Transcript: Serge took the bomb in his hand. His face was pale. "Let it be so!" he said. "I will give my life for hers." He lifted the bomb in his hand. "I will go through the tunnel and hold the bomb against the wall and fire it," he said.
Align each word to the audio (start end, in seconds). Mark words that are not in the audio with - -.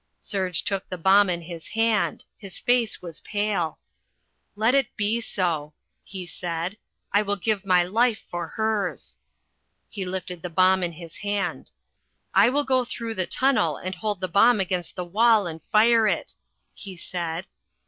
Serge 0.19 0.63
took 0.63 0.89
the 0.89 0.97
bomb 0.97 1.29
in 1.29 1.41
his 1.41 1.67
hand. 1.67 2.23
His 2.35 2.57
face 2.57 3.03
was 3.03 3.21
pale. 3.21 3.77
"Let 4.55 4.73
it 4.73 4.87
be 4.97 5.21
so!" 5.21 5.75
he 6.03 6.25
said. 6.25 6.75
"I 7.13 7.21
will 7.21 7.35
give 7.35 7.67
my 7.67 7.83
life 7.83 8.23
for 8.31 8.47
hers." 8.47 9.19
He 9.89 10.03
lifted 10.03 10.41
the 10.41 10.49
bomb 10.49 10.81
in 10.81 10.93
his 10.93 11.17
hand. 11.17 11.69
"I 12.33 12.49
will 12.49 12.63
go 12.63 12.83
through 12.83 13.13
the 13.13 13.27
tunnel 13.27 13.77
and 13.77 13.93
hold 13.93 14.21
the 14.21 14.27
bomb 14.27 14.59
against 14.59 14.95
the 14.95 15.05
wall 15.05 15.45
and 15.45 15.61
fire 15.65 16.07
it," 16.07 16.33
he 16.73 16.97
said. 16.97 17.45